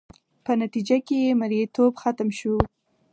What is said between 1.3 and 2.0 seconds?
مریتوب